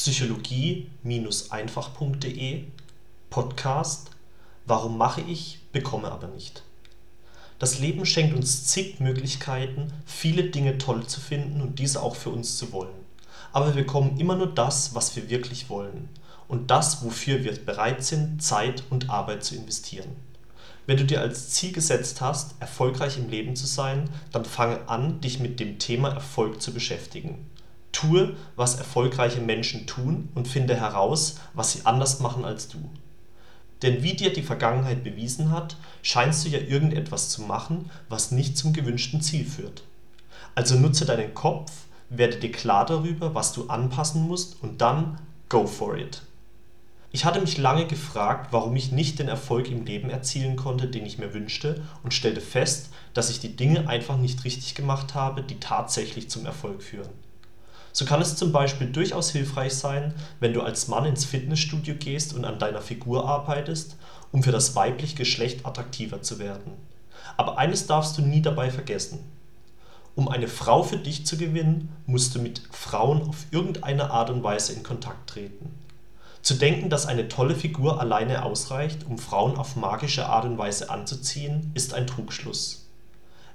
[0.00, 2.64] psychologie-einfach.de
[3.28, 4.10] Podcast
[4.64, 6.62] Warum mache ich, bekomme aber nicht.
[7.58, 12.30] Das Leben schenkt uns zig Möglichkeiten, viele Dinge toll zu finden und diese auch für
[12.30, 13.04] uns zu wollen.
[13.52, 16.08] Aber wir bekommen immer nur das, was wir wirklich wollen
[16.48, 20.16] und das, wofür wir bereit sind, Zeit und Arbeit zu investieren.
[20.86, 25.20] Wenn du dir als Ziel gesetzt hast, erfolgreich im Leben zu sein, dann fange an,
[25.20, 27.50] dich mit dem Thema Erfolg zu beschäftigen.
[27.92, 32.78] Tue, was erfolgreiche Menschen tun und finde heraus, was sie anders machen als du.
[33.82, 38.56] Denn wie dir die Vergangenheit bewiesen hat, scheinst du ja irgendetwas zu machen, was nicht
[38.56, 39.84] zum gewünschten Ziel führt.
[40.54, 41.72] Also nutze deinen Kopf,
[42.10, 45.18] werde dir klar darüber, was du anpassen musst und dann
[45.48, 46.22] go for it.
[47.12, 51.06] Ich hatte mich lange gefragt, warum ich nicht den Erfolg im Leben erzielen konnte, den
[51.06, 55.42] ich mir wünschte und stellte fest, dass ich die Dinge einfach nicht richtig gemacht habe,
[55.42, 57.10] die tatsächlich zum Erfolg führen
[57.92, 62.34] so kann es zum Beispiel durchaus hilfreich sein, wenn du als Mann ins Fitnessstudio gehst
[62.34, 63.96] und an deiner Figur arbeitest,
[64.32, 66.72] um für das weibliche Geschlecht attraktiver zu werden.
[67.36, 69.18] Aber eines darfst du nie dabei vergessen:
[70.14, 74.42] Um eine Frau für dich zu gewinnen, musst du mit Frauen auf irgendeine Art und
[74.42, 75.74] Weise in Kontakt treten.
[76.42, 80.88] Zu denken, dass eine tolle Figur alleine ausreicht, um Frauen auf magische Art und Weise
[80.88, 82.89] anzuziehen, ist ein Trugschluss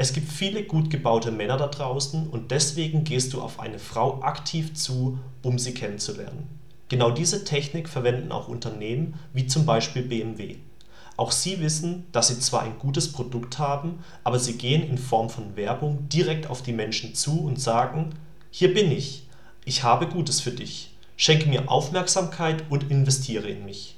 [0.00, 4.22] es gibt viele gut gebaute Männer da draußen und deswegen gehst du auf eine Frau
[4.22, 6.48] aktiv zu, um sie kennenzulernen.
[6.88, 10.56] Genau diese Technik verwenden auch Unternehmen wie zum Beispiel BMW.
[11.18, 15.28] Auch sie wissen, dass sie zwar ein gutes Produkt haben, aber sie gehen in Form
[15.28, 18.14] von Werbung direkt auf die Menschen zu und sagen:
[18.50, 19.26] Hier bin ich,
[19.66, 23.96] ich habe Gutes für dich, schenke mir Aufmerksamkeit und investiere in mich.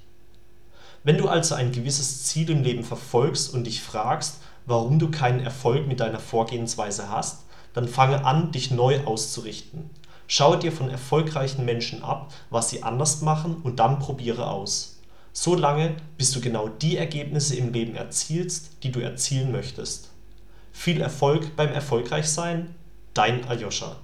[1.04, 5.40] Wenn du also ein gewisses Ziel im Leben verfolgst und dich fragst warum du keinen
[5.40, 9.90] Erfolg mit deiner Vorgehensweise hast, dann fange an, dich neu auszurichten.
[10.26, 15.00] Schaue dir von erfolgreichen Menschen ab, was sie anders machen und dann probiere aus.
[15.32, 20.10] So lange, bis du genau die Ergebnisse im Leben erzielst, die du erzielen möchtest.
[20.72, 22.74] Viel Erfolg beim Erfolgreichsein,
[23.14, 23.96] dein Aljoscha